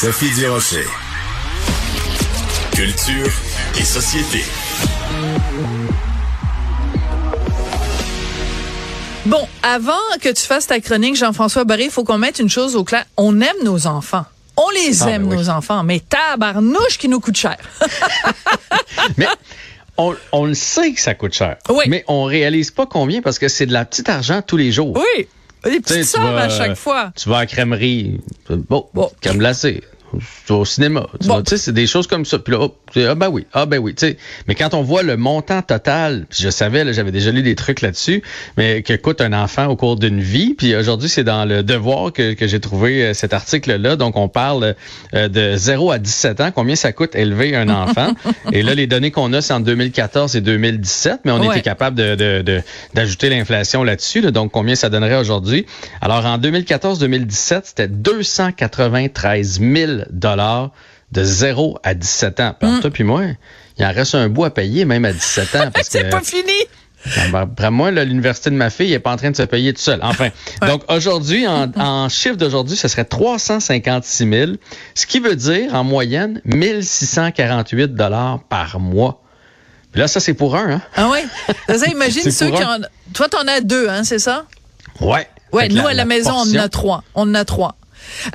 Sophie 0.00 0.30
Durocher. 0.34 0.84
Culture 2.72 3.32
et 3.78 3.82
société. 3.84 4.44
Bon, 9.26 9.46
avant 9.62 9.92
que 10.20 10.28
tu 10.32 10.42
fasses 10.42 10.66
ta 10.66 10.80
chronique, 10.80 11.16
Jean-François 11.16 11.64
Barré, 11.64 11.84
il 11.84 11.90
faut 11.90 12.04
qu'on 12.04 12.18
mette 12.18 12.38
une 12.38 12.48
chose 12.48 12.76
au 12.76 12.84
clair. 12.84 13.04
On 13.16 13.40
aime 13.40 13.56
nos 13.64 13.86
enfants. 13.86 14.24
On 14.56 14.68
les 14.70 15.02
Ah, 15.02 15.10
aime, 15.10 15.24
ben 15.24 15.30
oui. 15.30 15.36
nos 15.36 15.48
enfants, 15.50 15.82
mais 15.84 16.00
tabarnouche 16.00 16.98
qui 16.98 17.08
nous 17.08 17.20
coûte 17.20 17.36
cher. 17.36 17.56
Mais 19.16 19.26
on, 19.96 20.14
on 20.32 20.46
le 20.46 20.54
sait 20.54 20.92
que 20.92 21.00
ça 21.00 21.14
coûte 21.14 21.32
cher. 21.34 21.56
Oui. 21.70 21.84
Mais 21.88 22.04
on 22.08 22.24
réalise 22.24 22.70
pas 22.70 22.86
combien 22.86 23.20
parce 23.22 23.38
que 23.38 23.48
c'est 23.48 23.66
de 23.66 23.72
la 23.72 23.84
petite 23.84 24.08
argent 24.08 24.42
tous 24.46 24.56
les 24.56 24.70
jours. 24.72 24.96
oui, 24.96 25.28
des 25.64 25.80
petites 25.80 26.04
sommes 26.04 26.22
vas, 26.24 26.42
à 26.44 26.48
chaque 26.48 26.76
fois. 26.76 27.12
Tu 27.16 27.28
vas 27.28 27.38
à 27.38 27.40
la 27.40 27.46
crèmerie. 27.46 28.20
Bon, 28.48 28.88
Bon. 28.94 29.10
crème 29.20 29.38
glacée. 29.38 29.82
Tu 30.48 30.54
vas 30.54 30.60
au 30.60 30.64
cinéma. 30.64 31.06
Tu 31.20 31.28
Bon. 31.28 31.42
sais, 31.44 31.58
c'est 31.58 31.74
des 31.74 31.86
choses 31.86 32.06
comme 32.06 32.24
ça. 32.24 32.38
Puis 32.38 32.54
là, 32.54 32.68
dis, 32.94 33.04
ah 33.04 33.14
ben 33.14 33.28
oui, 33.28 33.44
ah 33.52 33.66
ben 33.66 33.76
oui. 33.76 33.94
Tu 33.94 34.06
sais, 34.06 34.16
mais 34.46 34.54
quand 34.54 34.72
on 34.72 34.80
voit 34.80 35.02
le 35.02 35.18
montant 35.18 35.60
total, 35.60 36.24
puis 36.30 36.38
je 36.42 36.48
savais, 36.48 36.84
là, 36.84 36.92
j'avais 36.92 37.10
déjà 37.12 37.30
lu 37.30 37.42
des 37.42 37.54
trucs 37.54 37.82
là-dessus, 37.82 38.22
mais 38.56 38.80
que 38.82 38.94
coûte 38.96 39.20
un 39.20 39.34
enfant 39.34 39.66
au 39.66 39.76
cours 39.76 39.96
d'une 39.96 40.22
vie. 40.22 40.54
Puis 40.54 40.74
aujourd'hui, 40.74 41.10
c'est 41.10 41.22
dans 41.22 41.44
le 41.44 41.62
Devoir 41.62 42.14
que, 42.14 42.32
que 42.32 42.46
j'ai 42.46 42.60
trouvé 42.60 43.02
euh, 43.08 43.12
cet 43.12 43.34
article-là. 43.34 43.96
Donc, 43.96 44.16
on 44.16 44.28
parle 44.30 44.74
euh, 45.12 45.28
de 45.28 45.54
0 45.54 45.90
à 45.92 45.98
17 45.98 46.40
ans, 46.40 46.50
combien 46.50 46.76
ça 46.76 46.92
coûte 46.92 47.14
élever 47.14 47.54
un 47.54 47.68
enfant? 47.68 48.12
et 48.52 48.62
là, 48.62 48.74
les 48.74 48.86
données 48.86 49.10
qu'on 49.10 49.34
a, 49.34 49.42
c'est 49.42 49.52
en 49.52 49.60
2014 49.60 50.34
et 50.34 50.40
2017, 50.40 51.20
mais 51.26 51.32
on 51.32 51.40
Ouais. 51.40 51.48
était 51.56 51.60
capable 51.60 51.94
de, 51.94 52.62
d'ajouter 52.94 53.28
l'inflation 53.28 53.84
là-dessus. 53.84 54.22
là. 54.22 54.30
donc, 54.30 54.50
combien 54.50 54.76
ça 54.76 54.88
donnerait 54.88 55.18
aujourd'hui? 55.18 55.66
Alors, 56.00 56.24
en 56.24 56.38
2014-2017, 56.38 57.60
c'était 57.64 57.86
293 57.88 59.60
000 59.60 59.92
dollars 60.38 60.70
de 61.12 61.24
0 61.24 61.78
à 61.82 61.94
17 61.94 62.40
ans. 62.40 62.54
Toi 62.80 62.90
puis 62.90 63.04
moi, 63.04 63.22
il 63.78 63.84
en 63.84 63.92
reste 63.92 64.14
un 64.14 64.28
bout 64.28 64.44
à 64.44 64.50
payer, 64.50 64.84
même 64.84 65.04
à 65.04 65.12
17 65.12 65.54
ans. 65.56 65.70
Parce 65.72 65.88
C'est 65.90 66.04
que, 66.04 66.10
pas 66.10 66.20
fini. 66.20 66.52
ben, 67.32 67.42
Après 67.42 67.70
moi, 67.70 67.90
là, 67.90 68.04
l'université 68.04 68.50
de 68.50 68.56
ma 68.56 68.70
fille 68.70 68.90
n'est 68.90 68.98
pas 68.98 69.12
en 69.12 69.16
train 69.16 69.30
de 69.30 69.36
se 69.36 69.42
payer 69.42 69.72
tout 69.72 69.80
seul. 69.80 70.00
Enfin, 70.02 70.28
donc 70.66 70.82
aujourd'hui, 70.88 71.46
en, 71.46 71.70
en 71.76 72.08
chiffre 72.08 72.36
d'aujourd'hui, 72.36 72.76
ce 72.76 72.88
serait 72.88 73.04
356 73.04 74.28
000, 74.28 74.52
ce 74.94 75.06
qui 75.06 75.20
veut 75.20 75.36
dire 75.36 75.74
en 75.74 75.84
moyenne 75.84 76.40
1648 76.44 77.94
dollars 77.94 78.40
par 78.48 78.80
mois. 78.80 79.22
Puis 79.92 80.00
là, 80.00 80.08
ça 80.08 80.20
c'est 80.20 80.34
pour 80.34 80.54
un, 80.56 80.70
hein? 80.72 80.82
Ah 80.96 81.08
ouais? 81.08 81.24
Ça, 81.74 81.86
imagine 81.86 82.30
ceux 82.30 82.50
qui 82.50 82.62
en... 82.62 82.78
Toi, 83.14 83.28
t'en 83.28 83.46
as 83.48 83.62
deux, 83.62 83.88
hein, 83.88 84.04
c'est 84.04 84.18
ça? 84.18 84.44
Ouais. 85.00 85.26
Ouais, 85.52 85.68
nous, 85.68 85.86
à 85.86 85.94
la, 85.94 86.04
maison, 86.04 86.32
on 86.34 86.50
en 86.50 86.56
a 86.56 86.68
trois. 86.68 87.04
On 87.14 87.22
en 87.22 87.34
a 87.34 87.44
trois. 87.46 87.76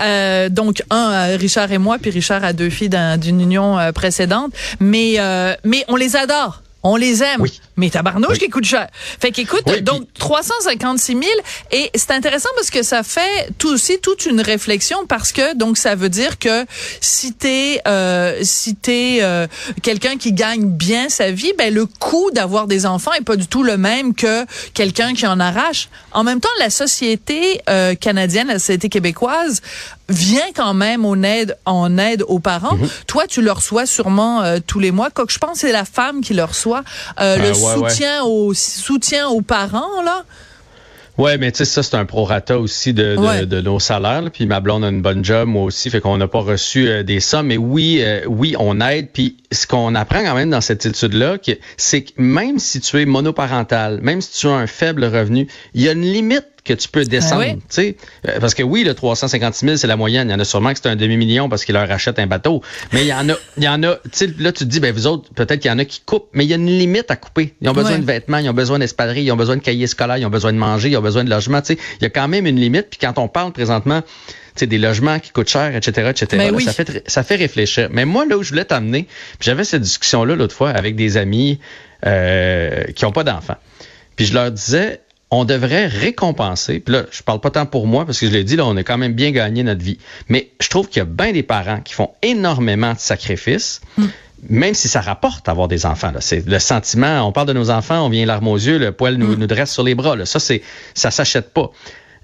Euh, 0.02 0.49
donc 0.49 0.81
un 0.89 1.11
euh, 1.31 1.38
Richard 1.38 1.71
et 1.71 1.77
moi 1.77 1.97
puis 2.02 2.09
Richard 2.11 2.43
a 2.43 2.53
deux 2.53 2.69
filles 2.69 2.89
d'un- 2.89 3.17
d'une 3.17 3.39
union 3.39 3.77
euh, 3.77 3.91
précédente. 3.91 4.52
Mais 4.80 5.15
euh, 5.19 5.53
mais 5.63 5.85
on 5.88 5.95
les 5.95 6.15
adore 6.15 6.62
on 6.84 6.95
les 6.98 7.23
aime 7.23 7.39
Oui. 7.42 7.59
mais 7.78 7.89
tabarnouche 7.89 8.31
Oui. 8.34 8.38
qui 8.39 8.50
coûte 8.50 8.66
cher 8.66 8.88
fait 9.20 9.31
qu'écoute 9.31 9.64
Oui, 9.67 9.81
donc 9.81 10.02
puis- 10.14 10.20
356 10.20 11.14
000 11.14 11.23
et 11.72 11.89
c'est 11.95 12.12
intéressant 12.12 12.50
parce 12.56 12.70
que 12.70 12.84
ça 12.84 13.03
fait 13.03 13.50
tout 13.58 13.70
aussi 13.70 14.00
toute 14.02 14.26
une 14.26 14.42
réflexion 14.42 15.06
parce 15.08 15.31
que 15.31 15.56
donc 15.56 15.78
ça 15.78 15.95
veut 15.95 16.09
dire 16.09 16.39
que 16.39 16.66
si 17.02 17.34
t'es 17.34 17.81
euh, 17.88 18.39
si 18.44 18.76
t'es 18.76 19.20
euh, 19.22 19.48
quelqu'un 19.81 20.17
qui 20.17 20.34
gagne 20.34 20.66
bien 20.66 21.09
sa 21.09 21.31
vie 21.31 21.54
ben 21.58 21.73
le 21.73 21.86
coût 21.86 22.31
d'avoir 22.31 22.67
des 22.67 22.86
enfants 22.86 23.14
est 23.14 23.23
pas 23.23 23.36
du 23.36 23.48
tout 23.48 23.64
le 23.64 23.78
même 23.78 24.14
que 24.14 24.45
quelqu'un 24.73 25.14
qui 25.14 25.26
en 25.28 25.39
arrache 25.39 25.89
en 26.11 26.23
même 26.23 26.39
temps 26.42 26.50
la 26.59 26.70
société 26.70 27.61
euh, 27.70 27.95
canadienne 27.95 28.48
la 28.48 28.59
société 28.59 28.89
québécoise 28.89 29.61
vient 30.09 30.52
quand 30.56 30.73
même 30.73 31.06
en 31.06 31.22
aide 31.23 31.58
en 31.66 31.98
aide 31.98 32.23
aux 32.28 32.39
parents 32.39 32.76
Mhm. 32.76 32.89
toi 33.08 33.26
tu 33.28 33.42
le 33.42 33.52
reçois 33.52 33.86
sûrement 33.86 34.42
euh, 34.42 34.58
tous 34.66 34.80
les 34.80 34.92
mois 34.92 35.09
quoi 35.09 35.26
que 35.26 35.31
je 35.31 35.39
pense 35.39 35.54
que 35.61 35.67
c'est 35.67 35.72
la 35.72 35.86
femme 35.86 36.22
qui 36.22 36.34
le 36.34 36.44
reçoit 36.44 36.72
Euh, 37.19 37.38
le 37.38 37.43
Ah, 37.43 37.52
ouais, 37.52 37.81
ouais. 37.83 37.89
soutien 37.89 38.23
aux 38.23 38.53
soutien 38.53 39.27
aux 39.29 39.41
parents 39.41 40.02
là? 40.03 40.23
Ouais, 41.20 41.37
mais 41.37 41.52
tu 41.52 41.59
sais, 41.59 41.65
ça, 41.65 41.83
c'est 41.83 41.95
un 41.95 42.05
prorata 42.05 42.58
aussi 42.58 42.92
de, 42.92 43.15
de, 43.15 43.20
Ouais. 43.20 43.45
de 43.45 43.61
nos 43.61 43.80
salaires. 43.80 44.23
là. 44.23 44.30
Puis 44.31 44.48
ma 44.48 44.59
blonde 44.61 44.83
a 44.83 44.87
une 44.87 45.03
bonne 45.03 45.23
job, 45.23 45.48
moi 45.48 45.61
aussi, 45.61 45.92
fait 45.92 46.02
qu'on 46.02 46.17
n'a 46.17 46.27
pas 46.27 46.39
reçu 46.39 46.87
euh, 46.87 47.03
des 47.03 47.20
sommes. 47.20 47.48
Mais 47.48 47.58
oui, 47.58 47.99
euh, 48.02 48.21
oui, 48.27 48.55
on 48.58 48.81
aide. 48.81 49.09
Puis 49.14 49.37
ce 49.52 49.67
qu'on 49.67 49.93
apprend 49.93 50.23
quand 50.23 50.33
même 50.33 50.49
dans 50.49 50.59
cette 50.61 50.87
étude-là, 50.87 51.37
c'est 51.77 52.02
que 52.02 52.14
même 52.17 52.58
si 52.58 52.80
tu 52.81 52.99
es 52.99 53.05
monoparental, 53.05 53.99
même 54.02 54.21
si 54.21 54.31
tu 54.39 54.48
as 54.48 54.53
un 54.53 54.65
faible 54.65 55.05
revenu, 55.05 55.48
il 55.75 55.83
y 55.83 55.87
a 55.89 55.92
une 55.92 56.02
limite 56.02 56.48
que 56.63 56.73
tu 56.73 56.87
peux 56.87 57.03
descendre. 57.03 57.43
Ah 57.45 57.51
oui. 57.53 57.55
tu 57.57 57.61
sais. 57.69 57.95
Euh, 58.27 58.39
Parce 58.39 58.53
que 58.53 58.63
oui, 58.63 58.83
le 58.83 58.93
356 58.93 59.65
000, 59.65 59.77
c'est 59.77 59.87
la 59.87 59.97
moyenne. 59.97 60.29
Il 60.29 60.31
y 60.31 60.35
en 60.35 60.39
a 60.39 60.45
sûrement 60.45 60.71
que 60.73 60.79
c'est 60.81 60.87
un 60.89 60.95
demi-million 60.95 61.49
parce 61.49 61.65
qu'ils 61.65 61.73
leur 61.75 61.91
achètent 61.91 62.19
un 62.19 62.27
bateau. 62.27 62.61
Mais 62.93 63.01
il 63.01 63.07
y 63.07 63.13
en 63.13 63.27
a, 63.29 63.33
il 63.57 63.63
y 63.63 63.67
en 63.67 63.83
a, 63.83 63.95
tu 63.95 64.09
sais, 64.13 64.27
là, 64.39 64.51
tu 64.53 64.63
te 64.63 64.69
dis, 64.69 64.79
ben, 64.79 64.93
vous 64.93 65.07
autres, 65.07 65.29
peut-être 65.33 65.59
qu'il 65.59 65.69
y 65.69 65.73
en 65.73 65.79
a 65.79 65.85
qui 65.85 66.01
coupent, 66.05 66.29
mais 66.33 66.45
il 66.45 66.49
y 66.49 66.53
a 66.53 66.55
une 66.55 66.67
limite 66.67 67.11
à 67.11 67.15
couper. 67.17 67.53
Ils 67.61 67.67
ont 67.69 67.73
besoin 67.73 67.91
Ouais. 67.93 67.99
de 67.99 68.05
vêtements, 68.05 68.37
ils 68.37 68.49
ont 68.49 68.53
besoin 68.53 68.79
d'espadrilles, 68.79 69.25
ils 69.25 69.31
ont 69.31 69.35
besoin 69.35 69.57
de 69.57 69.61
cahiers 69.61 69.87
scolaires, 69.87 70.17
ils 70.17 70.25
ont 70.25 70.29
besoin 70.29 70.53
de 70.53 70.57
manger, 70.57 70.89
ils 70.89 70.97
ont 70.97 71.01
besoin 71.01 71.23
de 71.25 71.29
logement. 71.29 71.61
Tu 71.61 71.73
sais, 71.73 71.79
il 71.99 72.03
y 72.03 72.05
a 72.05 72.09
quand 72.09 72.27
même 72.29 72.45
une 72.47 72.59
limite. 72.59 72.87
Puis 72.89 72.99
quand 73.01 73.17
on 73.17 73.27
parle 73.27 73.51
présentement, 73.51 74.01
tu 74.01 74.07
sais, 74.55 74.67
des 74.67 74.77
logements 74.77 75.19
qui 75.19 75.31
coûtent 75.31 75.49
cher, 75.49 75.75
etc., 75.75 76.09
etc., 76.11 76.27
Ben 76.31 76.51
là, 76.51 76.53
oui. 76.53 76.63
ça 76.63 76.71
fait 76.73 77.03
ça 77.07 77.23
fait 77.23 77.35
réfléchir. 77.35 77.89
Mais 77.91 78.05
moi, 78.05 78.25
là 78.25 78.37
où 78.37 78.43
je 78.43 78.49
voulais 78.51 78.65
t'amener, 78.65 79.07
j'avais 79.41 79.63
cette 79.65 79.81
discussion-là 79.81 80.35
l'autre 80.35 80.55
fois 80.55 80.69
avec 80.69 80.95
des 80.95 81.17
amis 81.17 81.59
euh, 82.05 82.83
qui 82.95 83.05
ont 83.05 83.11
pas 83.11 83.23
d'enfants. 83.23 83.57
Puis 84.15 84.25
je 84.27 84.33
leur 84.33 84.51
disais, 84.51 85.01
on 85.33 85.45
devrait 85.45 85.88
récompenser. 85.88 86.80
Puis 86.80 86.94
là, 86.94 87.04
je 87.11 87.23
parle 87.23 87.39
pas 87.39 87.49
tant 87.49 87.66
pour 87.66 87.88
moi 87.88 88.05
parce 88.05 88.20
que 88.20 88.27
je 88.27 88.32
l'ai 88.32 88.44
dit, 88.44 88.55
là, 88.55 88.66
on 88.66 88.76
a 88.77 88.83
quand 88.83 88.98
même 88.98 89.14
bien 89.14 89.32
gagné 89.32 89.64
notre 89.64 89.83
vie. 89.83 89.98
Mais 90.30 90.52
je 90.60 90.70
trouve 90.70 90.88
qu'il 90.88 90.99
y 90.99 91.02
a 91.02 91.05
bien 91.05 91.32
des 91.32 91.44
parents 91.44 91.82
qui 91.82 91.94
font 91.94 92.11
énormément 92.21 92.94
de 92.94 92.99
sacrifices. 92.99 93.82
Même 94.49 94.73
si 94.73 94.89
ça 94.89 94.99
rapporte 94.99 95.48
avoir 95.48 95.70
des 95.70 95.86
enfants, 95.86 96.11
là. 96.11 96.20
c'est 96.20 96.45
le 96.45 96.60
sentiment. 96.60 97.26
On 97.26 97.32
parle 97.32 97.48
de 97.48 97.54
nos 97.54 97.70
enfants, 97.70 98.05
on 98.05 98.10
vient 98.10 98.26
larmes 98.26 98.49
aux 98.49 98.58
yeux, 98.58 98.77
le 98.77 98.92
poil 98.92 99.16
nous, 99.16 99.38
nous 99.38 99.48
dresse 99.48 99.72
sur 99.72 99.83
les 99.83 99.95
bras. 99.95 100.17
Là. 100.17 100.26
Ça, 100.26 100.39
c'est, 100.39 100.61
ça 100.93 101.11
s'achète 101.11 101.54
pas. 101.54 101.72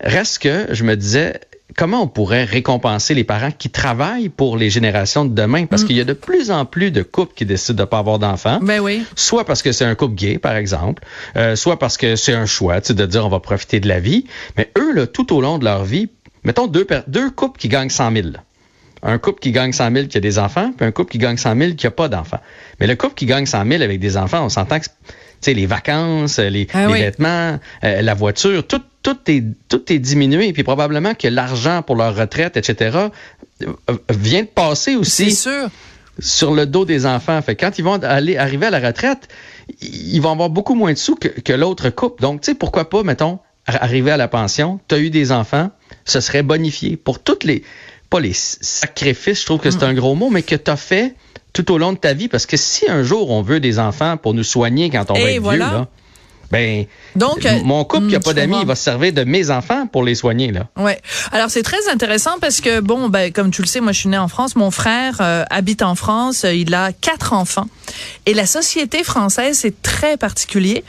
Reste 0.02 0.40
que 0.40 0.68
je 0.72 0.84
me 0.84 0.96
disais, 0.98 1.40
comment 1.78 2.02
on 2.02 2.08
pourrait 2.08 2.44
récompenser 2.44 3.14
les 3.14 3.24
parents 3.24 3.52
qui 3.52 3.70
travaillent 3.70 4.30
pour 4.30 4.58
les 4.58 4.70
générations 4.70 5.26
de 5.26 5.34
demain, 5.34 5.66
parce 5.66 5.84
qu'il 5.84 5.96
y 5.96 6.02
a 6.02 6.06
de 6.06 6.14
plus 6.14 6.52
en 6.52 6.66
plus 6.66 6.92
de 6.92 7.04
couples 7.04 7.34
qui 7.36 7.46
décident 7.46 7.84
de 7.84 7.88
pas 7.88 8.00
avoir 8.00 8.20
d'enfants 8.20 8.60
ben 8.62 8.80
oui 8.80 9.04
soit 9.16 9.46
parce 9.46 9.62
que 9.62 9.72
c'est 9.72 9.86
un 9.86 9.96
couple 9.96 10.16
gay, 10.16 10.38
par 10.38 10.56
exemple, 10.56 11.04
euh, 11.36 11.56
soit 11.56 11.78
parce 11.80 11.98
que 11.98 12.16
c'est 12.16 12.34
un 12.34 12.46
choix, 12.46 12.82
tu 12.82 12.88
sais, 12.88 12.94
de 12.94 13.06
dire 13.06 13.26
on 13.26 13.30
va 13.30 13.40
profiter 13.40 13.80
de 13.80 13.88
la 13.88 14.00
vie. 14.00 14.26
Mais 14.58 14.72
eux, 14.78 14.94
là, 14.94 15.08
tout 15.08 15.34
au 15.36 15.42
long 15.42 15.58
de 15.58 15.66
leur 15.66 15.84
vie, 15.84 16.10
mettons 16.44 16.68
deux, 16.68 16.86
couples 17.36 17.60
qui 17.60 17.68
gagnent 17.70 17.90
100 17.90 18.12
000. 18.14 18.28
là. 18.30 18.44
Un 19.02 19.18
couple 19.18 19.40
qui 19.40 19.52
gagne 19.52 19.72
100 19.72 19.94
000 19.94 20.08
qui 20.08 20.18
a 20.18 20.22
des 20.22 20.40
enfants, 20.40 20.74
puis 20.76 20.86
un 20.86 20.92
couple 20.92 21.12
qui 21.12 21.20
gagne 21.20 21.38
100 21.38 21.58
000 21.58 21.74
qui 21.74 21.88
a 21.88 21.92
pas 21.92 22.10
d'enfants. 22.10 22.42
Mais 22.80 22.88
le 22.88 22.96
couple 22.96 23.16
qui 23.16 23.26
gagne 23.26 23.46
100 23.46 23.66
000 23.66 23.82
avec 23.82 24.00
des 24.00 24.18
enfants, 24.18 24.44
on 24.44 24.50
s'entend 24.50 24.80
que 24.80 24.86
tu 24.86 24.92
sais, 25.42 25.54
les 25.54 25.68
vacances, 25.68 26.38
les, 26.38 26.68
Ah 26.74 26.88
les 26.88 26.94
oui. 26.94 27.00
vêtements, 27.00 27.60
euh, 27.86 28.02
la 28.02 28.14
voiture, 28.14 28.68
tout, 28.68 28.82
tout, 29.04 29.18
est, 29.28 29.44
tout 29.68 29.92
est 29.92 30.00
diminué. 30.00 30.52
Puis 30.54 30.64
probablement 30.64 31.14
que 31.14 31.28
l'argent 31.28 31.82
pour 31.82 31.96
leur 31.96 32.16
retraite, 32.16 32.58
etc., 32.58 33.08
euh, 33.64 33.68
vient 34.10 34.42
de 34.44 34.48
passer 34.48 34.96
aussi 34.96 35.32
sûr 35.32 35.70
sur 36.20 36.54
le 36.54 36.66
dos 36.66 36.84
des 36.86 37.06
enfants. 37.06 37.42
Fait 37.42 37.56
que 37.56 37.66
quand 37.66 37.80
ils 37.80 37.84
vont 37.84 38.02
aller 38.04 38.38
arriver 38.38 38.66
à 38.66 38.70
la 38.72 38.80
retraite, 38.80 39.30
ils 39.82 40.20
vont 40.20 40.32
avoir 40.32 40.50
beaucoup 40.50 40.76
moins 40.76 40.92
de 40.94 40.98
sous 40.98 41.16
que, 41.16 41.28
que 41.30 41.54
l'autre 41.54 41.90
couple. 41.90 42.22
Donc, 42.22 42.42
tu 42.42 42.52
sais, 42.52 42.56
pourquoi 42.56 42.90
pas, 42.90 43.04
mettons, 43.04 43.40
ar- 43.66 43.82
arriver 43.84 44.12
à 44.12 44.18
la 44.18 44.28
pension, 44.28 44.80
tu 44.90 44.96
as 44.96 45.00
eu 45.00 45.10
des 45.12 45.32
enfants, 45.32 45.72
ce 46.06 46.20
serait 46.20 46.44
bonifié 46.44 46.98
pour 46.98 47.20
toutes 47.20 47.46
les, 47.46 47.64
pas 48.10 48.20
les 48.20 48.34
sacrifices, 48.34 49.42
je 49.42 49.46
trouve 49.46 49.60
que 49.60 49.72
c'est 49.72 49.84
un 49.84 49.94
gros 49.94 50.16
mot, 50.16 50.30
mais 50.30 50.42
que 50.44 50.56
tu 50.56 50.70
as 50.72 50.76
fait 50.76 51.16
tout 51.54 51.72
au 51.72 51.78
long 51.78 51.94
de 51.94 51.98
ta 51.98 52.14
vie. 52.14 52.28
Parce 52.28 52.46
que 52.46 52.58
si 52.58 52.90
un 52.90 53.04
jour 53.04 53.30
on 53.30 53.42
veut 53.42 53.60
des 53.60 53.80
enfants 53.80 54.18
pour 54.18 54.34
nous 54.34 54.44
soigner 54.44 54.90
quand 54.90 55.10
on 55.12 55.16
Et 55.16 55.24
va 55.24 55.32
être 55.32 55.42
voilà. 55.42 55.66
vieux, 55.68 55.78
là, 55.78 55.88
ben, 56.52 56.86
Donc, 57.16 57.46
euh, 57.46 57.60
mon 57.64 57.84
couple 57.84 58.08
qui 58.08 58.16
a 58.16 58.20
hmm, 58.20 58.24
pas 58.24 58.32
je 58.32 58.36
d'amis, 58.36 58.58
il 58.62 58.68
va 58.68 58.76
se 58.76 58.84
servir 58.84 59.14
de 59.14 59.24
mes 59.24 59.50
enfants 59.52 59.88
pour 59.88 60.04
les 60.04 60.16
soigner, 60.16 60.52
là. 60.52 60.68
Ouais. 60.78 61.00
Alors 61.32 61.50
c'est 61.50 61.64
très 61.64 61.88
intéressant 61.92 62.40
parce 62.42 62.62
que 62.62 62.80
bon, 62.80 63.10
ben 63.10 63.32
comme 63.32 63.52
tu 63.52 63.62
le 63.62 63.68
sais, 63.68 63.82
moi 63.82 63.92
je 63.92 64.00
suis 64.00 64.10
née 64.10 64.18
en 64.18 64.28
France. 64.28 64.56
Mon 64.56 64.72
frère 64.72 65.18
euh, 65.22 65.44
habite 65.50 65.82
en 65.82 65.96
France. 65.96 66.46
euh, 66.46 66.54
Il 66.54 66.74
a 66.74 66.92
quatre 66.92 67.34
enfants 67.34 67.68
et 68.26 68.34
la 68.34 68.46
société 68.46 69.04
française 69.04 69.60
c'est 69.60 69.82
très 69.82 70.18
particulier 70.18 70.84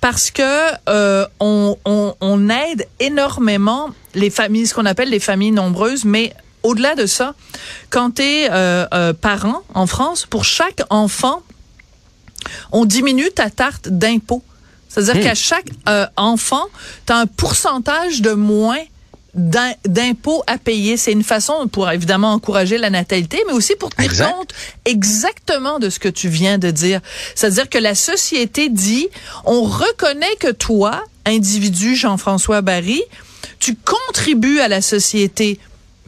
parce 0.00 0.30
que 0.30 0.42
euh, 0.88 1.26
on, 1.40 1.76
on, 1.84 2.14
on 2.20 2.48
aide 2.48 2.86
énormément 3.00 3.90
les 4.14 4.30
familles, 4.30 4.66
ce 4.66 4.74
qu'on 4.74 4.86
appelle 4.86 5.10
les 5.10 5.20
familles 5.20 5.52
nombreuses, 5.52 6.04
mais 6.04 6.32
au-delà 6.62 6.94
de 6.94 7.06
ça, 7.06 7.34
quand 7.90 8.16
tu 8.16 8.22
es 8.22 8.48
euh, 8.50 8.86
euh, 8.92 9.12
parent 9.12 9.62
en 9.74 9.86
France, 9.86 10.26
pour 10.26 10.44
chaque 10.44 10.82
enfant, 10.90 11.42
on 12.72 12.84
diminue 12.84 13.30
ta 13.34 13.50
tarte 13.50 13.88
d'impôt. 13.88 14.42
C'est-à-dire 14.90 15.22
qu'à 15.22 15.34
chaque 15.34 15.68
euh, 15.88 16.06
enfant, 16.16 16.64
tu 17.06 17.12
as 17.12 17.16
un 17.18 17.26
pourcentage 17.26 18.20
de 18.22 18.32
moins 18.32 18.80
d'im- 19.34 19.74
d'impôts 19.86 20.42
à 20.48 20.58
payer. 20.58 20.96
C'est 20.96 21.12
une 21.12 21.22
façon 21.22 21.68
pour 21.68 21.88
évidemment 21.90 22.32
encourager 22.32 22.76
la 22.76 22.90
natalité, 22.90 23.40
mais 23.46 23.52
aussi 23.52 23.76
pour 23.76 23.90
tenir 23.90 24.10
Exact. 24.10 24.32
compte 24.32 24.50
exactement 24.84 25.78
de 25.78 25.88
ce 25.90 25.98
que 26.00 26.08
tu 26.08 26.28
viens 26.28 26.58
de 26.58 26.70
dire. 26.72 27.00
C'est-à-dire 27.36 27.68
que 27.68 27.78
la 27.78 27.94
société 27.94 28.68
dit, 28.68 29.08
on 29.44 29.62
reconnaît 29.62 30.36
que 30.40 30.50
toi, 30.50 31.02
individu 31.24 31.94
Jean-François 31.94 32.60
Barry, 32.60 33.00
tu 33.60 33.76
contribues 33.76 34.58
à 34.60 34.66
la 34.68 34.82
société 34.82 35.60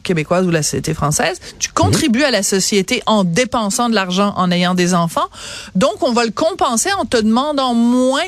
québécoise 0.03 0.45
ou 0.45 0.51
la 0.51 0.61
société 0.63 0.93
française. 0.93 1.39
Tu 1.59 1.69
contribues 1.71 2.25
à 2.25 2.31
la 2.31 2.43
société 2.43 3.01
en 3.05 3.23
dépensant 3.23 3.87
de 3.87 3.95
l'argent, 3.95 4.33
en 4.35 4.51
ayant 4.51 4.73
des 4.73 4.93
enfants. 4.93 5.29
Donc, 5.75 6.03
on 6.03 6.11
va 6.11 6.25
le 6.25 6.31
compenser 6.31 6.91
en 6.91 7.05
te 7.05 7.15
demandant 7.15 7.73
moins 7.73 8.25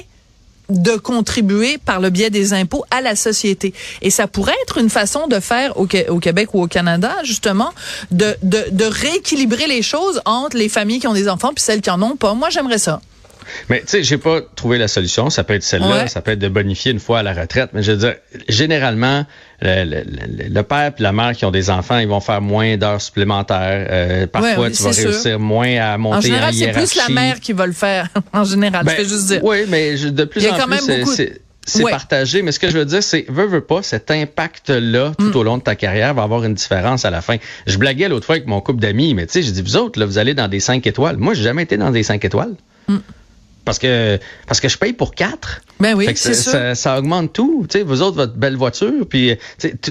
de 0.69 0.95
contribuer 0.97 1.77
par 1.77 1.99
le 1.99 2.09
biais 2.09 2.29
des 2.29 2.53
impôts 2.53 2.85
à 2.91 3.01
la 3.01 3.15
société. 3.15 3.73
Et 4.01 4.09
ça 4.09 4.27
pourrait 4.27 4.55
être 4.63 4.77
une 4.77 4.89
façon 4.89 5.27
de 5.27 5.39
faire 5.39 5.77
au, 5.79 5.87
au 6.09 6.19
Québec 6.19 6.53
ou 6.53 6.61
au 6.61 6.67
Canada, 6.67 7.15
justement, 7.23 7.71
de, 8.11 8.35
de, 8.43 8.65
de 8.71 8.85
rééquilibrer 8.85 9.67
les 9.67 9.81
choses 9.81 10.21
entre 10.25 10.57
les 10.57 10.69
familles 10.69 10.99
qui 10.99 11.07
ont 11.07 11.13
des 11.13 11.29
enfants 11.29 11.53
puis 11.53 11.63
celles 11.63 11.81
qui 11.81 11.89
en 11.89 12.01
ont 12.01 12.15
pas. 12.15 12.33
Moi, 12.33 12.49
j'aimerais 12.49 12.77
ça. 12.77 13.01
Mais 13.69 13.81
tu 13.81 13.87
sais, 13.87 14.03
j'ai 14.03 14.17
pas 14.17 14.41
trouvé 14.55 14.77
la 14.77 14.87
solution. 14.87 15.29
Ça 15.29 15.43
peut 15.43 15.53
être 15.53 15.63
celle-là, 15.63 16.07
ça 16.07 16.21
peut 16.21 16.31
être 16.31 16.39
de 16.39 16.47
bonifier 16.47 16.91
une 16.91 16.99
fois 16.99 17.19
à 17.19 17.23
la 17.23 17.33
retraite. 17.33 17.69
Mais 17.73 17.83
je 17.83 17.91
veux 17.91 17.97
dire, 17.97 18.15
généralement, 18.49 19.25
le, 19.61 20.03
le, 20.49 20.63
père 20.63 20.91
et 20.97 21.01
la 21.01 21.11
mère 21.11 21.33
qui 21.33 21.45
ont 21.45 21.51
des 21.51 21.69
enfants, 21.69 21.97
ils 21.97 22.07
vont 22.07 22.19
faire 22.19 22.41
moins 22.41 22.77
d'heures 22.77 23.01
supplémentaires. 23.01 23.87
Euh, 23.89 24.27
parfois, 24.27 24.69
tu 24.69 24.83
vas 24.83 24.91
réussir 24.91 25.39
moins 25.39 25.77
à 25.77 25.97
monter 25.97 26.17
en 26.17 26.21
général, 26.21 26.53
c'est 26.53 26.71
plus 26.71 26.95
la 26.95 27.09
mère 27.09 27.39
qui 27.39 27.53
va 27.53 27.65
le 27.65 27.73
faire. 27.73 28.09
en 28.33 28.43
général, 28.43 28.81
je 28.83 28.91
ben, 28.91 28.97
vais 28.97 29.09
juste 29.09 29.27
dire. 29.27 29.43
Oui, 29.43 29.65
mais 29.67 29.95
de 29.95 30.23
plus 30.25 30.45
en 30.47 30.55
plus, 30.67 31.41
c'est 31.65 31.81
partagé, 31.83 32.41
mais 32.43 32.51
ce 32.51 32.59
que 32.59 32.69
je 32.69 32.77
veux 32.77 32.85
dire, 32.85 33.01
c'est, 33.01 33.25
veux, 33.27 33.47
veux 33.47 33.61
pas, 33.61 33.81
cet 33.81 34.11
impact-là, 34.11 35.13
tout 35.17 35.25
mm. 35.25 35.35
au 35.35 35.43
long 35.43 35.57
de 35.57 35.63
ta 35.63 35.75
carrière, 35.75 36.13
va 36.13 36.23
avoir 36.23 36.43
une 36.43 36.53
différence 36.53 37.05
à 37.05 37.09
la 37.09 37.21
fin. 37.21 37.37
Je 37.65 37.77
blaguais 37.77 38.07
l'autre 38.07 38.25
fois 38.25 38.35
avec 38.35 38.47
mon 38.47 38.61
couple 38.61 38.79
d'amis, 38.79 39.15
mais 39.15 39.25
tu 39.25 39.33
sais, 39.33 39.41
j'ai 39.41 39.51
dit, 39.51 39.63
vous 39.63 39.75
autres, 39.75 39.99
là, 39.99 40.05
vous 40.05 40.19
allez 40.19 40.35
dans 40.35 40.47
des 40.47 40.59
cinq 40.59 40.85
étoiles. 40.85 41.17
Moi, 41.17 41.33
j'ai 41.33 41.43
jamais 41.43 41.63
été 41.63 41.77
dans 41.77 41.91
des 41.91 42.03
cinq 42.03 42.23
étoiles. 42.23 42.53
Mm. 42.87 42.97
Parce 43.65 43.79
que 43.79 44.19
parce 44.47 44.59
que 44.59 44.69
je 44.69 44.77
paye 44.77 44.93
pour 44.93 45.15
quatre. 45.15 45.61
Ben 45.79 45.95
oui, 45.95 46.07
c'est 46.15 46.35
ça, 46.35 46.75
ça, 46.75 46.97
augmente 46.97 47.33
tout. 47.33 47.65
Tu 47.69 47.79
sais, 47.79 47.83
vous 47.83 48.01
autres, 48.01 48.15
votre 48.15 48.35
belle 48.35 48.55
voiture, 48.55 49.07
puis 49.09 49.35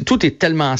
tout 0.07 0.25
est 0.25 0.39
tellement. 0.39 0.77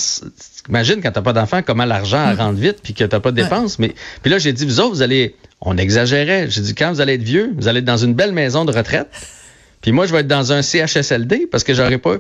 Imagine 0.69 1.03
quand 1.03 1.11
t'as 1.11 1.21
pas 1.21 1.33
d'enfant, 1.33 1.61
comment 1.63 1.85
l'argent 1.85 2.33
mm. 2.33 2.39
rentre 2.39 2.59
vite, 2.59 2.79
puis 2.83 2.95
que 2.95 3.05
t'as 3.05 3.21
pas 3.21 3.33
de 3.33 3.43
dépenses. 3.43 3.79
Mais 3.79 3.95
puis 4.23 4.31
là, 4.31 4.39
j'ai 4.39 4.53
dit, 4.53 4.65
vous 4.65 4.81
autres, 4.81 4.95
vous 4.95 5.03
allez. 5.03 5.35
On 5.61 5.77
exagérait. 5.77 6.49
J'ai 6.51 6.61
dit, 6.61 6.75
quand 6.75 6.93
vous 6.93 7.01
allez 7.01 7.15
être 7.15 7.23
vieux, 7.23 7.53
vous 7.57 7.69
allez 7.69 7.81
être 7.81 7.85
dans 7.85 7.97
une 7.97 8.15
belle 8.15 8.33
maison 8.33 8.65
de 8.65 8.73
retraite. 8.73 9.09
Puis 9.81 9.93
moi, 9.93 10.07
je 10.07 10.13
vais 10.13 10.21
être 10.21 10.29
dans 10.29 10.53
un 10.53 10.63
CHSLD 10.63 11.47
parce 11.51 11.65
que 11.65 11.75
j'aurais 11.75 11.99
pas 11.99 12.17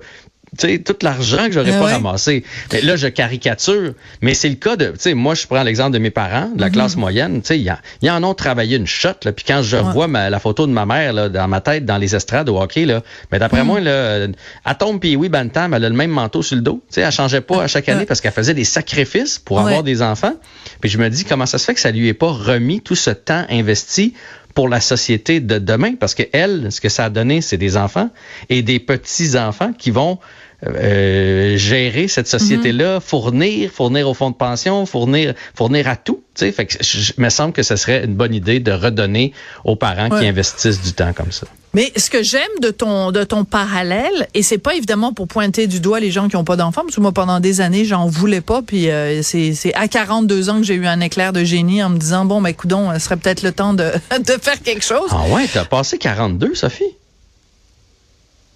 sais, 0.58 0.78
tout 0.78 0.96
l'argent 1.02 1.46
que 1.46 1.52
j'aurais 1.52 1.72
pas 1.72 1.92
ramassé. 1.92 2.44
Mais 2.72 2.80
là, 2.80 2.96
je 2.96 3.06
caricature. 3.08 3.94
Mais 4.20 4.34
c'est 4.34 4.48
le 4.48 4.54
cas 4.54 4.76
de, 4.76 4.86
tu 4.86 4.94
sais, 4.98 5.14
moi, 5.14 5.34
je 5.34 5.46
prends 5.46 5.62
l'exemple 5.62 5.92
de 5.92 5.98
mes 5.98 6.10
parents, 6.10 6.50
de 6.54 6.60
la 6.60 6.68
mhm. 6.68 6.72
classe 6.72 6.96
moyenne. 6.96 7.42
Tu 7.42 7.48
sais, 7.48 7.78
ils 8.02 8.10
en 8.10 8.22
ont 8.24 8.34
travaillé 8.34 8.76
une 8.76 8.86
shot. 8.86 9.08
Là, 9.24 9.32
puis 9.32 9.44
quand 9.46 9.62
je 9.62 9.76
vois 9.76 10.06
la 10.06 10.38
photo 10.38 10.66
de 10.66 10.72
ma 10.72 10.86
mère 10.86 11.12
là, 11.12 11.28
dans 11.28 11.48
ma 11.48 11.60
tête, 11.60 11.84
dans 11.84 11.98
les 11.98 12.14
estrades 12.14 12.48
au 12.48 12.60
hockey, 12.60 12.84
là, 12.84 13.02
mais 13.32 13.38
d'après 13.38 13.60
mhm. 13.60 13.66
moi, 13.66 13.80
là, 13.80 14.26
Atom 14.64 15.00
puis 15.00 15.16
oui, 15.16 15.28
Bantam, 15.28 15.74
elle 15.74 15.84
a 15.84 15.88
le 15.88 15.96
même 15.96 16.10
manteau 16.10 16.42
sur 16.42 16.56
le 16.56 16.62
dos. 16.62 16.82
Tu 16.88 16.94
sais, 16.94 17.00
elle 17.02 17.12
changeait 17.12 17.40
pas 17.40 17.62
à 17.62 17.66
chaque 17.66 17.88
année 17.88 18.06
parce 18.06 18.20
qu'elle 18.20 18.32
faisait 18.32 18.54
des 18.54 18.64
sacrifices 18.64 19.38
pour 19.38 19.60
avoir 19.60 19.82
des 19.82 20.02
enfants. 20.02 20.34
Puis 20.80 20.90
je 20.90 20.98
me 20.98 21.08
dis, 21.08 21.24
comment 21.24 21.46
ça 21.46 21.58
se 21.58 21.64
fait 21.64 21.74
que 21.74 21.80
ça 21.80 21.90
lui 21.90 22.08
est 22.08 22.14
pas 22.14 22.30
remis 22.30 22.80
tout 22.80 22.94
ce 22.94 23.10
temps 23.10 23.44
investi 23.48 24.14
pour 24.54 24.68
la 24.68 24.80
société 24.80 25.40
de 25.40 25.58
demain, 25.58 25.96
parce 25.96 26.14
que 26.14 26.22
elle, 26.32 26.70
ce 26.70 26.80
que 26.80 26.88
ça 26.88 27.06
a 27.06 27.10
donné, 27.10 27.40
c'est 27.40 27.58
des 27.58 27.76
enfants 27.76 28.10
et 28.48 28.62
des 28.62 28.78
petits 28.78 29.36
enfants 29.36 29.72
qui 29.72 29.90
vont 29.90 30.18
euh, 30.66 31.56
gérer 31.56 32.08
cette 32.08 32.28
société-là, 32.28 32.94
mhm. 32.94 33.00
fournir, 33.00 33.70
fournir 33.70 34.08
au 34.08 34.14
fonds 34.14 34.30
de 34.30 34.36
pension, 34.36 34.86
fournir, 34.86 35.34
fournir 35.54 35.88
à 35.88 35.96
tout. 35.96 36.22
Tu 36.34 36.46
sais, 36.46 36.52
fait 36.52 36.66
que 36.66 36.82
je, 36.82 37.12
me 37.18 37.28
semble 37.28 37.52
que 37.52 37.62
ce 37.62 37.76
serait 37.76 38.04
une 38.04 38.14
bonne 38.14 38.34
idée 38.34 38.60
de 38.60 38.72
redonner 38.72 39.32
aux 39.64 39.76
parents 39.76 40.08
qui 40.08 40.26
investissent 40.26 40.82
du 40.82 40.92
temps 40.92 41.12
comme 41.12 41.32
ça. 41.32 41.46
Mais 41.74 41.92
ce 41.96 42.08
que 42.08 42.22
j'aime 42.22 42.42
de 42.60 42.70
ton 42.70 43.10
de 43.10 43.24
ton 43.24 43.44
parallèle, 43.44 44.28
et 44.32 44.42
c'est 44.42 44.58
pas 44.58 44.74
évidemment 44.74 45.12
pour 45.12 45.26
pointer 45.26 45.66
du 45.66 45.80
doigt 45.80 46.00
les 46.00 46.12
gens 46.12 46.28
qui 46.28 46.36
ont 46.36 46.44
pas 46.44 46.56
d'enfants, 46.56 46.82
parce 46.82 46.94
que 46.94 47.00
moi 47.00 47.12
pendant 47.12 47.40
des 47.40 47.60
années 47.60 47.84
j'en 47.84 48.06
voulais 48.06 48.40
pas, 48.40 48.62
puis 48.62 48.90
euh, 48.90 49.22
c'est 49.22 49.74
à 49.74 49.88
42 49.88 50.50
ans 50.50 50.58
que 50.58 50.64
j'ai 50.64 50.74
eu 50.74 50.86
un 50.86 51.00
éclair 51.00 51.32
de 51.32 51.42
génie 51.44 51.82
en 51.82 51.90
me 51.90 51.98
disant 51.98 52.24
bon 52.24 52.40
ben 52.40 52.54
coudon, 52.54 52.92
ce 52.94 53.00
serait 53.00 53.16
peut-être 53.16 53.42
le 53.42 53.52
temps 53.52 53.74
de 53.74 53.90
de 54.18 54.32
faire 54.40 54.60
quelque 54.62 54.84
chose. 54.84 55.10
Ah 55.10 55.24
ouais, 55.30 55.48
t'as 55.52 55.64
passé 55.64 55.98
42, 55.98 56.54
Sophie? 56.54 56.84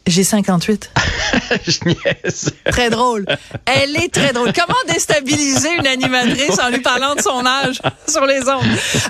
J'ai 0.08 0.24
58. 0.24 0.90
je 1.66 1.78
niaise. 1.84 2.50
Très 2.64 2.88
drôle. 2.88 3.26
Elle 3.66 3.94
est 3.96 4.08
très 4.08 4.32
drôle. 4.32 4.52
Comment 4.54 4.78
déstabiliser 4.88 5.68
une 5.78 5.86
animatrice 5.86 6.58
en 6.58 6.70
lui 6.70 6.80
parlant 6.80 7.14
de 7.14 7.20
son 7.20 7.44
âge 7.44 7.82
sur 8.08 8.24
les 8.24 8.40
ondes? 8.48 8.64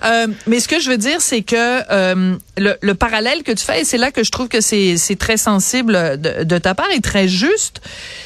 Euh, 0.04 0.26
mais 0.48 0.58
ce 0.58 0.66
que 0.66 0.80
je 0.80 0.90
veux 0.90 0.98
dire, 0.98 1.20
c'est 1.20 1.42
que 1.42 1.54
euh, 1.56 2.36
le, 2.56 2.76
le, 2.80 2.94
parallèle 2.94 3.44
que 3.44 3.52
tu 3.52 3.64
fais, 3.64 3.82
et 3.82 3.84
c'est 3.84 3.96
là 3.96 4.10
que 4.10 4.24
je 4.24 4.32
trouve 4.32 4.48
que 4.48 4.60
c'est 4.60 4.98
très 5.18 5.36
sensible 5.36 6.20
de, 6.20 6.42
de, 6.42 6.58
ta 6.58 6.74
part 6.74 6.90
et 6.92 7.00
très 7.00 7.28
juste, 7.28 7.80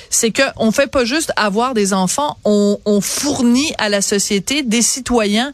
c'est 0.09 0.31
que 0.31 0.43
on 0.57 0.73
fait 0.73 0.87
pas 0.91 1.05
juste 1.05 1.31
avoir 1.37 1.75
des 1.75 1.93
enfants, 1.93 2.39
on, 2.45 2.79
on 2.87 3.03
fournit 3.03 3.75
à 3.77 3.91
la 3.91 4.01
société 4.01 4.63
des 4.63 4.83
citoyens 4.83 5.53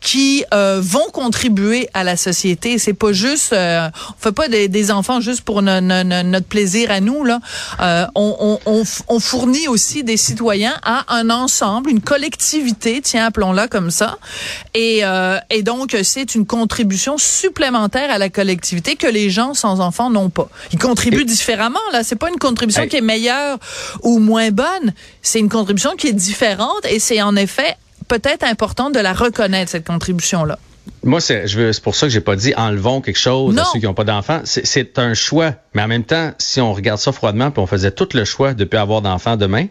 qui 0.00 0.44
euh, 0.54 0.80
vont 0.82 1.10
contribuer 1.12 1.88
à 1.94 2.04
la 2.04 2.16
société. 2.16 2.78
C'est 2.78 2.94
pas 2.94 3.12
juste, 3.12 3.52
euh, 3.52 3.88
on 4.10 4.22
fait 4.22 4.32
pas 4.32 4.48
des, 4.48 4.68
des 4.68 4.90
enfants 4.90 5.20
juste 5.20 5.42
pour 5.42 5.62
notre 5.62 6.46
plaisir 6.46 6.90
à 6.90 7.00
nous 7.00 7.24
là. 7.24 7.40
Euh, 7.80 8.06
on, 8.14 8.58
on, 8.66 8.82
on, 9.08 9.20
fournit 9.20 9.68
aussi 9.68 10.04
des 10.04 10.16
citoyens 10.16 10.76
à 10.82 11.04
un 11.14 11.30
ensemble, 11.30 11.90
une 11.90 12.00
collectivité, 12.00 13.00
tiens 13.02 13.26
appelons-la 13.26 13.68
comme 13.68 13.90
ça. 13.90 14.18
Et, 14.74 15.00
euh, 15.02 15.38
et 15.50 15.62
donc 15.62 15.96
c'est 16.02 16.34
une 16.34 16.46
contribution 16.46 17.18
supplémentaire 17.18 18.10
à 18.10 18.18
la 18.18 18.28
collectivité 18.28 18.96
que 18.96 19.06
les 19.06 19.30
gens 19.30 19.54
sans 19.54 19.80
enfants 19.80 20.10
n'ont 20.10 20.30
pas. 20.30 20.48
Ils 20.72 20.78
contribuent 20.78 21.24
différemment 21.24 21.78
là. 21.92 22.04
C'est 22.04 22.16
pas 22.16 22.30
une 22.30 22.38
contribution 22.38 22.86
qui 22.86 22.96
est 22.96 23.02
meilleure 23.02 23.58
ou 24.02 24.18
moins 24.18 24.50
bonne. 24.50 24.94
C'est 25.22 25.40
une 25.40 25.48
contribution 25.48 25.96
qui 25.96 26.08
est 26.08 26.12
différente 26.12 26.84
et 26.88 26.98
c'est 26.98 27.20
en 27.20 27.36
effet 27.36 27.76
peut-être 28.08 28.44
important 28.44 28.90
de 28.90 28.98
la 28.98 29.12
reconnaître, 29.12 29.70
cette 29.70 29.86
contribution-là. 29.86 30.58
Moi, 31.04 31.20
c'est 31.20 31.44
pour 31.82 31.94
ça 31.94 32.06
que 32.06 32.12
j'ai 32.12 32.20
pas 32.20 32.36
dit 32.36 32.54
enlevons 32.56 33.00
quelque 33.00 33.18
chose 33.18 33.56
à 33.58 33.64
ceux 33.64 33.78
qui 33.78 33.86
n'ont 33.86 33.94
pas 33.94 34.04
d'enfants. 34.04 34.40
C'est 34.44 34.98
un 34.98 35.14
choix. 35.14 35.54
Mais 35.74 35.82
en 35.82 35.88
même 35.88 36.04
temps, 36.04 36.32
si 36.38 36.60
on 36.60 36.72
regarde 36.72 36.98
ça 36.98 37.12
froidement, 37.12 37.50
puis 37.50 37.60
on 37.62 37.66
faisait 37.66 37.90
tout 37.90 38.08
le 38.14 38.24
choix 38.24 38.54
de 38.54 38.64
ne 38.64 38.68
plus 38.68 38.78
avoir 38.78 39.02
d'enfants 39.02 39.36
demain, 39.36 39.66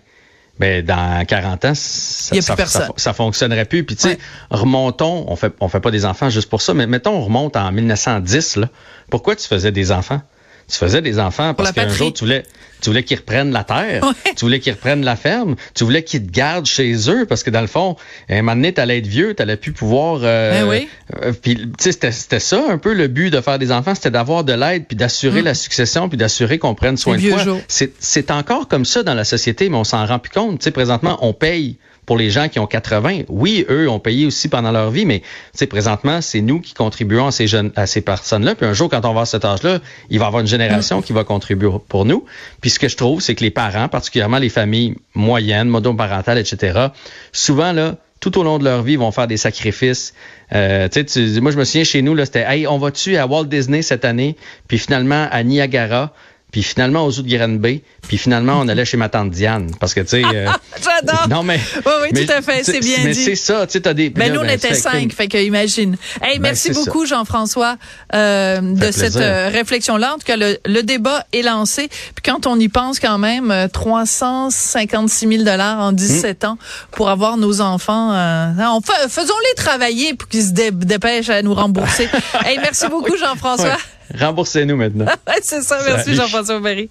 ben 0.59 0.83
dans 0.83 1.23
40 1.25 1.65
ans, 1.65 1.73
ça, 1.75 2.41
ça, 2.41 2.87
ça, 2.95 3.13
fonctionnerait 3.13 3.65
plus. 3.65 3.83
Puis 3.83 3.95
tu 3.95 4.09
sais, 4.09 4.17
remontons, 4.49 5.25
on 5.27 5.35
fait 5.35 5.53
on 5.59 5.69
fait 5.69 5.79
pas 5.79 5.91
des 5.91 6.05
enfants 6.05 6.29
juste 6.31 6.49
pour 6.49 6.61
ça, 6.61 6.73
mais 6.73 6.87
mettons 6.87 7.11
on 7.11 7.21
remonte 7.21 7.55
en 7.55 7.71
1910 7.71 8.55
là. 8.55 8.69
Pourquoi 9.11 9.35
tu 9.35 9.47
faisais 9.47 9.71
des 9.71 9.91
enfants? 9.91 10.21
Tu 10.69 10.77
faisais 10.77 11.01
des 11.01 11.19
enfants 11.19 11.53
parce 11.53 11.71
qu'un 11.71 11.87
jour, 11.87 12.11
tu 12.11 12.25
voulais, 12.25 12.43
tu 12.81 12.89
voulais 12.89 13.03
qu'ils 13.03 13.17
reprennent 13.17 13.51
la 13.51 13.63
terre, 13.63 14.03
tu 14.35 14.45
voulais 14.45 14.59
qu'ils 14.59 14.73
reprennent 14.73 15.03
la 15.03 15.15
ferme, 15.15 15.55
tu 15.73 15.83
voulais 15.83 16.03
qu'ils 16.03 16.25
te 16.25 16.31
gardent 16.31 16.65
chez 16.65 17.09
eux 17.09 17.25
parce 17.25 17.43
que 17.43 17.49
dans 17.49 17.61
le 17.61 17.67
fond, 17.67 17.95
un 18.29 18.37
moment 18.37 18.55
donné, 18.55 18.73
t'allais 18.73 18.97
être 18.99 19.07
vieux, 19.07 19.33
t'allais 19.33 19.55
plus 19.55 19.71
pouvoir. 19.71 20.19
Euh, 20.23 20.51
ben 20.51 20.69
oui. 20.69 20.89
Euh, 21.21 21.31
puis, 21.31 21.69
c'était, 21.79 22.11
c'était 22.11 22.39
ça 22.39 22.61
un 22.69 22.77
peu 22.77 22.93
le 22.93 23.07
but 23.07 23.29
de 23.29 23.39
faire 23.39 23.59
des 23.59 23.71
enfants, 23.71 23.95
c'était 23.95 24.11
d'avoir 24.11 24.43
de 24.43 24.53
l'aide, 24.53 24.85
puis 24.87 24.97
d'assurer 24.97 25.41
mm. 25.41 25.45
la 25.45 25.53
succession, 25.53 26.09
puis 26.09 26.17
d'assurer 26.17 26.59
qu'on 26.59 26.75
prenne 26.75 26.97
soin 26.97 27.17
de 27.17 27.29
toi. 27.29 27.59
C'est, 27.67 27.93
c'est 27.99 28.29
encore 28.29 28.67
comme 28.67 28.85
ça 28.85 29.03
dans 29.03 29.13
la 29.13 29.23
société, 29.23 29.69
mais 29.69 29.77
on 29.77 29.85
s'en 29.85 30.05
rend 30.05 30.19
plus 30.19 30.31
compte. 30.31 30.59
Tu 30.59 30.65
sais, 30.65 30.71
présentement, 30.71 31.17
on 31.21 31.33
paye 31.33 31.77
pour 32.07 32.17
les 32.17 32.29
gens 32.31 32.47
qui 32.47 32.57
ont 32.57 32.65
80, 32.65 33.23
oui, 33.27 33.65
eux 33.69 33.89
ont 33.89 33.99
payé 33.99 34.25
aussi 34.25 34.47
pendant 34.47 34.71
leur 34.71 34.89
vie, 34.91 35.05
mais 35.05 35.21
présentement, 35.69 36.21
c'est 36.21 36.39
nous 36.39 36.61
qui 36.61 36.73
contribuons 36.73 37.27
à 37.27 37.31
ces 37.31 37.47
jeunes, 37.47 37.71
à 37.75 37.85
ces 37.85 37.99
personnes-là. 37.99 38.55
Puis 38.55 38.65
un 38.65 38.71
jour, 38.71 38.89
quand 38.89 39.03
on 39.03 39.13
va 39.13 39.21
à 39.21 39.25
cet 39.25 39.43
âge-là, 39.43 39.79
il 40.09 40.17
va 40.17 40.25
y 40.25 40.27
avoir 40.27 40.39
une 40.39 40.47
génération 40.47 41.01
qui 41.01 41.11
va 41.11 41.25
contribuer 41.25 41.69
pour 41.89 42.05
nous. 42.05 42.23
Puis 42.61 42.69
ce 42.69 42.79
que 42.79 42.87
je 42.87 42.95
trouve, 42.95 43.21
c'est 43.21 43.35
que 43.35 43.43
les 43.43 43.51
parents, 43.51 43.89
particulièrement 43.89 44.37
les 44.37 44.47
familles 44.49 44.95
moyennes, 45.15 45.67
monoparentales, 45.67 46.37
etc., 46.37 46.87
souvent, 47.33 47.73
là, 47.73 47.97
tout 48.21 48.39
au 48.39 48.43
long 48.43 48.57
de 48.57 48.63
leur 48.63 48.83
vie, 48.83 48.95
vont 48.95 49.11
faire 49.11 49.27
des 49.27 49.35
sacrifices. 49.35 50.13
Euh, 50.53 50.87
tu, 50.87 51.41
moi, 51.41 51.51
je 51.51 51.57
me 51.57 51.65
souviens 51.65 51.83
chez 51.83 52.01
nous, 52.01 52.17
c'était 52.23 52.45
Hey, 52.47 52.67
on 52.67 52.77
va-tu 52.77 53.17
à 53.17 53.27
Walt 53.27 53.45
Disney 53.45 53.81
cette 53.81 54.05
année? 54.05 54.37
Puis 54.69 54.77
finalement, 54.77 55.27
à 55.29 55.43
Niagara, 55.43 56.13
puis 56.51 56.63
finalement 56.63 57.05
aux 57.05 57.11
zoo 57.11 57.23
de 57.23 57.35
Granby, 57.35 57.83
puis 58.07 58.17
finalement 58.17 58.59
on 58.61 58.67
allait 58.69 58.85
chez 58.85 58.95
ma 58.95 59.09
tante 59.09 59.31
Diane 59.31 59.69
parce 59.79 59.93
que 59.93 59.99
tu 59.99 60.07
sais 60.07 60.23
euh, 60.23 60.47
J'adore. 60.83 61.27
Non 61.29 61.43
mais 61.43 61.59
Oui 61.85 61.91
oui, 62.13 62.25
tout 62.25 62.31
à 62.31 62.41
fait, 62.41 62.63
c'est 62.63 62.79
bien 62.79 62.99
mais 63.03 63.11
dit. 63.11 63.19
Mais 63.19 63.25
c'est 63.25 63.35
ça, 63.35 63.67
tu 63.67 63.73
sais 63.73 63.81
t'as 63.81 63.93
des 63.93 64.09
Ben 64.09 64.33
nous 64.33 64.39
on 64.39 64.43
ben, 64.43 64.51
était 64.51 64.73
cinq, 64.73 65.11
fait 65.11 65.27
que 65.27 65.37
imagine. 65.37 65.97
Hey, 66.21 66.39
ben, 66.39 66.43
merci 66.43 66.71
beaucoup 66.71 67.05
Jean-François 67.05 67.75
euh, 68.13 68.61
de 68.61 68.91
cette 68.91 69.17
euh, 69.17 69.49
réflexion 69.51 69.97
là. 69.97 70.13
En 70.13 70.17
tout 70.17 70.25
cas 70.25 70.37
le, 70.37 70.57
le, 70.65 70.83
débat 70.83 71.25
est 71.33 71.41
lancé. 71.41 71.89
Puis 71.89 72.23
quand 72.23 72.47
on 72.47 72.57
y 72.57 72.69
pense 72.69 72.99
quand 72.99 73.17
même 73.17 73.53
356 73.73 75.27
000 75.27 75.43
dollars 75.43 75.79
en 75.79 75.91
17 75.91 76.45
ans 76.45 76.57
pour 76.91 77.09
avoir 77.09 77.35
nos 77.35 77.59
enfants 77.59 78.13
euh, 78.13 78.51
on 78.59 78.81
faisons-les 78.81 79.55
travailler 79.55 80.13
pour 80.13 80.29
qu'ils 80.29 80.43
se 80.43 80.51
dépêchent 80.51 81.29
à 81.29 81.41
nous 81.41 81.53
rembourser. 81.53 82.07
hey, 82.45 82.57
merci 82.59 82.87
beaucoup 82.87 83.17
Jean-François. 83.17 83.77
Remboursez-nous 84.13 84.75
maintenant. 84.75 85.05
c'est 85.41 85.61
ça. 85.61 85.79
Merci 85.85 86.15
Jean-François 86.15 86.59
Barry. 86.59 86.89